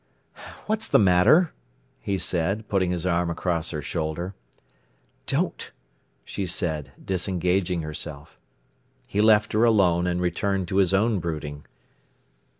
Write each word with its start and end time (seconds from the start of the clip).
"What's 0.65 0.87
the 0.87 0.97
matter?" 0.97 1.53
he 1.99 2.17
said, 2.17 2.67
putting 2.67 2.89
his 2.89 3.05
arm 3.05 3.29
across 3.29 3.69
her 3.69 3.83
shoulder. 3.83 4.33
"Don't!" 5.27 5.69
she 6.25 6.47
said, 6.47 6.91
disengaging 7.05 7.83
herself. 7.83 8.39
He 9.05 9.21
left 9.21 9.53
her 9.53 9.63
alone, 9.63 10.07
and 10.07 10.19
returned 10.19 10.67
to 10.69 10.77
his 10.77 10.91
own 10.91 11.19
brooding. 11.19 11.67